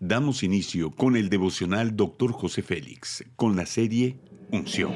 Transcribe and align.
Damos 0.00 0.42
inicio 0.42 0.90
con 0.90 1.16
el 1.16 1.30
devocional 1.30 1.96
Dr. 1.96 2.30
José 2.30 2.60
Félix, 2.60 3.24
con 3.34 3.56
la 3.56 3.64
serie 3.64 4.18
Unción. 4.52 4.92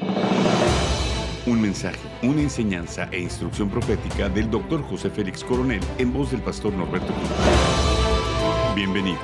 Un 1.47 1.59
mensaje, 1.59 1.97
una 2.21 2.43
enseñanza 2.43 3.09
e 3.11 3.19
instrucción 3.19 3.67
profética 3.71 4.29
del 4.29 4.51
Dr. 4.51 4.83
José 4.83 5.09
Félix 5.09 5.43
Coronel 5.43 5.81
en 5.97 6.13
voz 6.13 6.29
del 6.29 6.41
pastor 6.41 6.71
Norberto 6.73 7.11
Cruz. 7.11 7.29
Bienvenidos. 8.75 9.19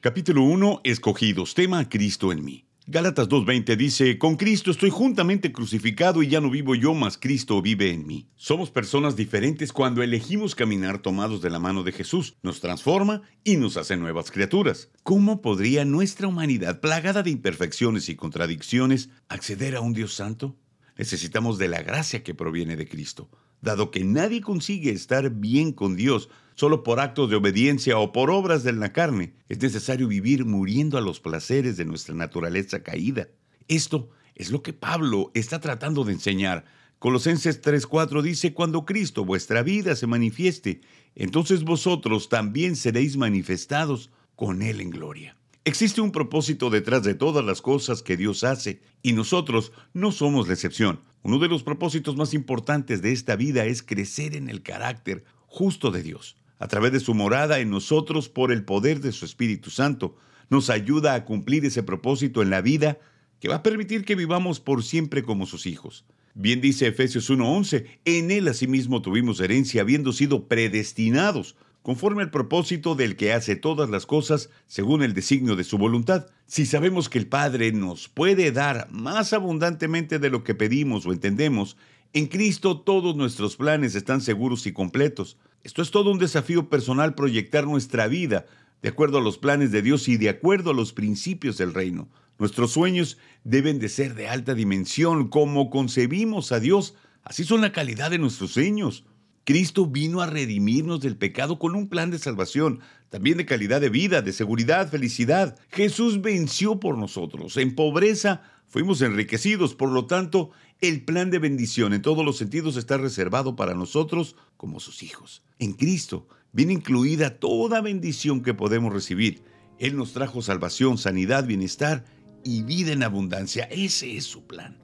Capítulo 0.00 0.42
1. 0.42 0.80
Escogidos. 0.82 1.54
Tema 1.54 1.88
Cristo 1.88 2.32
en 2.32 2.44
mí. 2.44 2.64
Gálatas 2.88 3.28
2.20 3.28 3.76
dice, 3.76 4.18
con 4.18 4.34
Cristo 4.34 4.72
estoy 4.72 4.90
juntamente 4.90 5.52
crucificado 5.52 6.20
y 6.20 6.26
ya 6.26 6.40
no 6.40 6.50
vivo 6.50 6.74
yo, 6.74 6.94
mas 6.94 7.16
Cristo 7.16 7.62
vive 7.62 7.92
en 7.92 8.08
mí. 8.08 8.26
Somos 8.34 8.72
personas 8.72 9.14
diferentes 9.14 9.72
cuando 9.72 10.02
elegimos 10.02 10.56
caminar 10.56 10.98
tomados 10.98 11.42
de 11.42 11.50
la 11.50 11.60
mano 11.60 11.84
de 11.84 11.92
Jesús. 11.92 12.34
Nos 12.42 12.60
transforma 12.60 13.22
y 13.44 13.56
nos 13.56 13.76
hace 13.76 13.96
nuevas 13.96 14.32
criaturas. 14.32 14.90
¿Cómo 15.04 15.42
podría 15.42 15.84
nuestra 15.84 16.26
humanidad, 16.26 16.80
plagada 16.80 17.22
de 17.22 17.30
imperfecciones 17.30 18.08
y 18.08 18.16
contradicciones, 18.16 19.10
acceder 19.28 19.76
a 19.76 19.80
un 19.80 19.92
Dios 19.92 20.14
santo? 20.14 20.56
Necesitamos 21.02 21.58
de 21.58 21.66
la 21.66 21.82
gracia 21.82 22.22
que 22.22 22.32
proviene 22.32 22.76
de 22.76 22.86
Cristo, 22.86 23.28
dado 23.60 23.90
que 23.90 24.04
nadie 24.04 24.40
consigue 24.40 24.92
estar 24.92 25.30
bien 25.30 25.72
con 25.72 25.96
Dios 25.96 26.28
solo 26.54 26.84
por 26.84 27.00
actos 27.00 27.28
de 27.28 27.34
obediencia 27.34 27.98
o 27.98 28.12
por 28.12 28.30
obras 28.30 28.62
de 28.62 28.72
la 28.72 28.92
carne. 28.92 29.34
Es 29.48 29.60
necesario 29.60 30.06
vivir 30.06 30.44
muriendo 30.44 30.96
a 30.96 31.00
los 31.00 31.18
placeres 31.18 31.76
de 31.76 31.86
nuestra 31.86 32.14
naturaleza 32.14 32.84
caída. 32.84 33.26
Esto 33.66 34.10
es 34.36 34.52
lo 34.52 34.62
que 34.62 34.72
Pablo 34.72 35.32
está 35.34 35.58
tratando 35.58 36.04
de 36.04 36.12
enseñar. 36.12 36.66
Colosenses 37.00 37.60
3:4 37.60 38.22
dice, 38.22 38.54
cuando 38.54 38.84
Cristo 38.84 39.24
vuestra 39.24 39.64
vida 39.64 39.96
se 39.96 40.06
manifieste, 40.06 40.82
entonces 41.16 41.64
vosotros 41.64 42.28
también 42.28 42.76
seréis 42.76 43.16
manifestados 43.16 44.12
con 44.36 44.62
Él 44.62 44.80
en 44.80 44.90
gloria. 44.90 45.36
Existe 45.64 46.00
un 46.00 46.10
propósito 46.10 46.70
detrás 46.70 47.04
de 47.04 47.14
todas 47.14 47.44
las 47.44 47.62
cosas 47.62 48.02
que 48.02 48.16
Dios 48.16 48.42
hace 48.42 48.80
y 49.00 49.12
nosotros 49.12 49.72
no 49.94 50.10
somos 50.10 50.48
la 50.48 50.54
excepción. 50.54 51.00
Uno 51.22 51.38
de 51.38 51.48
los 51.48 51.62
propósitos 51.62 52.16
más 52.16 52.34
importantes 52.34 53.00
de 53.00 53.12
esta 53.12 53.36
vida 53.36 53.64
es 53.64 53.82
crecer 53.82 54.34
en 54.34 54.48
el 54.48 54.62
carácter 54.62 55.24
justo 55.46 55.92
de 55.92 56.02
Dios 56.02 56.36
a 56.62 56.68
través 56.68 56.92
de 56.92 57.00
su 57.00 57.12
morada 57.12 57.58
en 57.58 57.70
nosotros 57.70 58.28
por 58.28 58.52
el 58.52 58.64
poder 58.64 59.00
de 59.00 59.10
su 59.10 59.24
Espíritu 59.24 59.68
Santo, 59.68 60.16
nos 60.48 60.70
ayuda 60.70 61.14
a 61.14 61.24
cumplir 61.24 61.64
ese 61.64 61.82
propósito 61.82 62.40
en 62.40 62.50
la 62.50 62.60
vida 62.60 63.00
que 63.40 63.48
va 63.48 63.56
a 63.56 63.62
permitir 63.64 64.04
que 64.04 64.14
vivamos 64.14 64.60
por 64.60 64.84
siempre 64.84 65.24
como 65.24 65.46
sus 65.46 65.66
hijos. 65.66 66.04
Bien 66.34 66.60
dice 66.60 66.86
Efesios 66.86 67.28
1:11, 67.30 67.86
en 68.04 68.30
él 68.30 68.46
asimismo 68.46 69.02
tuvimos 69.02 69.40
herencia 69.40 69.82
habiendo 69.82 70.12
sido 70.12 70.46
predestinados 70.46 71.56
conforme 71.82 72.22
al 72.22 72.30
propósito 72.30 72.94
del 72.94 73.16
que 73.16 73.32
hace 73.32 73.56
todas 73.56 73.90
las 73.90 74.06
cosas 74.06 74.50
según 74.66 75.02
el 75.02 75.14
designio 75.14 75.56
de 75.56 75.64
su 75.64 75.78
voluntad. 75.78 76.26
Si 76.46 76.64
sabemos 76.64 77.08
que 77.08 77.18
el 77.18 77.26
Padre 77.26 77.72
nos 77.72 78.08
puede 78.08 78.52
dar 78.52 78.88
más 78.90 79.32
abundantemente 79.32 80.18
de 80.18 80.30
lo 80.30 80.44
que 80.44 80.54
pedimos 80.54 81.06
o 81.06 81.12
entendemos, 81.12 81.76
en 82.12 82.26
Cristo 82.26 82.80
todos 82.80 83.16
nuestros 83.16 83.56
planes 83.56 83.94
están 83.94 84.20
seguros 84.20 84.66
y 84.66 84.72
completos. 84.72 85.38
Esto 85.64 85.82
es 85.82 85.90
todo 85.90 86.10
un 86.10 86.18
desafío 86.18 86.68
personal 86.68 87.14
proyectar 87.14 87.66
nuestra 87.66 88.06
vida 88.06 88.46
de 88.82 88.88
acuerdo 88.88 89.18
a 89.18 89.22
los 89.22 89.38
planes 89.38 89.70
de 89.72 89.82
Dios 89.82 90.08
y 90.08 90.16
de 90.16 90.28
acuerdo 90.28 90.70
a 90.70 90.74
los 90.74 90.92
principios 90.92 91.56
del 91.56 91.72
reino. 91.72 92.08
Nuestros 92.38 92.72
sueños 92.72 93.18
deben 93.44 93.78
de 93.78 93.88
ser 93.88 94.14
de 94.14 94.28
alta 94.28 94.54
dimensión, 94.54 95.28
como 95.28 95.70
concebimos 95.70 96.50
a 96.50 96.58
Dios, 96.58 96.94
así 97.22 97.44
son 97.44 97.60
la 97.60 97.72
calidad 97.72 98.10
de 98.10 98.18
nuestros 98.18 98.52
sueños. 98.52 99.04
Cristo 99.44 99.86
vino 99.86 100.20
a 100.20 100.26
redimirnos 100.26 101.00
del 101.00 101.16
pecado 101.16 101.58
con 101.58 101.74
un 101.74 101.88
plan 101.88 102.10
de 102.10 102.18
salvación, 102.18 102.80
también 103.08 103.38
de 103.38 103.46
calidad 103.46 103.80
de 103.80 103.88
vida, 103.88 104.22
de 104.22 104.32
seguridad, 104.32 104.88
felicidad. 104.88 105.58
Jesús 105.70 106.22
venció 106.22 106.78
por 106.78 106.96
nosotros. 106.96 107.56
En 107.56 107.74
pobreza 107.74 108.42
fuimos 108.68 109.02
enriquecidos, 109.02 109.74
por 109.74 109.90
lo 109.90 110.06
tanto, 110.06 110.50
el 110.80 111.04
plan 111.04 111.30
de 111.30 111.38
bendición 111.38 111.92
en 111.92 112.02
todos 112.02 112.24
los 112.24 112.36
sentidos 112.36 112.76
está 112.76 112.96
reservado 112.96 113.56
para 113.56 113.74
nosotros 113.74 114.36
como 114.56 114.78
sus 114.78 115.02
hijos. 115.02 115.42
En 115.58 115.72
Cristo 115.72 116.28
viene 116.52 116.72
incluida 116.74 117.38
toda 117.38 117.80
bendición 117.80 118.42
que 118.42 118.54
podemos 118.54 118.92
recibir. 118.92 119.42
Él 119.78 119.96
nos 119.96 120.12
trajo 120.12 120.40
salvación, 120.40 120.98
sanidad, 120.98 121.46
bienestar 121.46 122.04
y 122.44 122.62
vida 122.62 122.92
en 122.92 123.02
abundancia. 123.02 123.64
Ese 123.64 124.16
es 124.16 124.24
su 124.24 124.46
plan. 124.46 124.78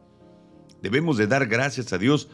Debemos 0.83 1.17
de 1.17 1.27
dar 1.27 1.47
gracias 1.47 1.93
a 1.93 1.99
Dios 1.99 2.29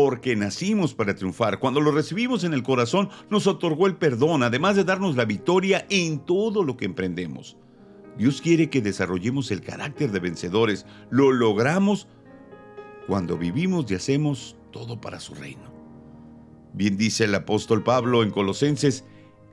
porque 0.00 0.36
nacimos 0.36 0.94
para 0.94 1.16
triunfar. 1.16 1.58
Cuando 1.58 1.80
lo 1.80 1.90
recibimos 1.90 2.44
en 2.44 2.54
el 2.54 2.62
corazón, 2.62 3.08
nos 3.30 3.48
otorgó 3.48 3.88
el 3.88 3.96
perdón, 3.96 4.44
además 4.44 4.76
de 4.76 4.84
darnos 4.84 5.16
la 5.16 5.24
victoria 5.24 5.86
en 5.90 6.20
todo 6.20 6.62
lo 6.62 6.76
que 6.76 6.84
emprendemos. 6.84 7.56
Dios 8.16 8.40
quiere 8.40 8.70
que 8.70 8.80
desarrollemos 8.80 9.50
el 9.50 9.60
carácter 9.60 10.12
de 10.12 10.20
vencedores. 10.20 10.86
Lo 11.10 11.32
logramos 11.32 12.06
cuando 13.08 13.36
vivimos 13.36 13.90
y 13.90 13.96
hacemos 13.96 14.54
todo 14.70 15.00
para 15.00 15.18
su 15.18 15.34
reino. 15.34 15.64
Bien 16.74 16.96
dice 16.96 17.24
el 17.24 17.34
apóstol 17.34 17.82
Pablo 17.82 18.22
en 18.22 18.30
Colosenses, 18.30 19.04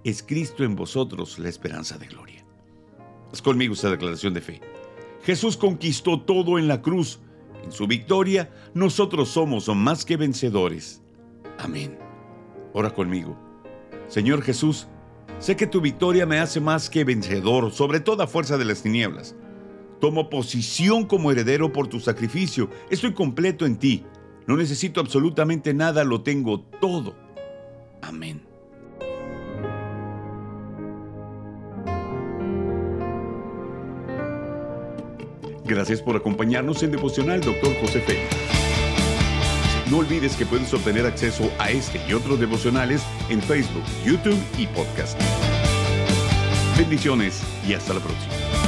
es 0.03 0.22
Cristo 0.22 0.63
en 0.63 0.75
vosotros 0.75 1.39
la 1.39 1.50
esperanza 1.50 1.97
de 1.97 2.05
gloria. 2.05 2.45
Es 3.34 3.41
conmigo 3.41 3.73
esta 3.73 3.89
declaración 3.89 4.35
de 4.35 4.41
fe. 4.41 4.61
Jesús 5.23 5.57
conquistó 5.57 6.22
todo 6.22 6.59
en 6.59 6.67
la 6.67 6.84
cruz. 6.84 7.19
En 7.66 7.72
su 7.72 7.88
victoria, 7.88 8.50
nosotros 8.74 9.30
somos 9.30 9.68
más 9.76 10.06
que 10.06 10.18
vencedores. 10.18 11.02
Amén. 11.58 11.98
Ora 12.74 12.94
conmigo. 12.94 13.36
Señor 14.08 14.44
Jesús, 14.44 14.88
sé 15.40 15.56
que 15.56 15.66
tu 15.66 15.81
victoria 15.81 16.28
me 16.28 16.40
hace 16.40 16.59
más 16.59 16.90
que 16.90 17.03
vencedor 17.03 17.72
sobre 17.72 18.00
toda 18.00 18.28
fuerza 18.28 18.58
de 18.58 18.66
las 18.66 18.84
tinieblas. 18.84 19.36
Tomo 20.00 20.30
posición 20.30 21.06
como 21.06 21.31
heredero 21.31 21.74
por 21.74 21.88
tu 21.88 22.00
sacrificio. 22.00 22.70
Estoy 22.90 23.14
completo 23.14 23.66
en 23.66 23.78
ti. 23.78 24.06
No 24.46 24.56
necesito 24.58 25.02
absolutamente 25.02 25.74
nada, 25.74 26.03
lo 26.03 26.22
tengo 26.22 26.62
todo. 26.80 27.16
Amén. 28.02 28.54
Gracias 35.66 36.02
por 36.02 36.16
acompañarnos 36.16 36.84
en 36.84 36.92
Devocional, 36.92 37.42
Dr. 37.42 37.76
José 37.81 38.00
Félix. 38.02 38.28
No 39.90 39.98
olvides 39.98 40.36
que 40.36 40.46
puedes 40.46 40.72
obtener 40.74 41.06
acceso 41.06 41.52
a 41.59 41.72
este 41.72 42.00
y 42.08 42.14
otros 42.14 42.40
devocionales 42.40 43.03
en 43.30 43.42
Facebook, 43.42 43.84
YouTube 44.03 44.40
y 44.58 44.68
podcast. 44.68 45.20
Bendiciones 46.78 47.42
y 47.68 47.74
hasta 47.74 47.94
la 47.96 48.00
próxima. 48.00 48.65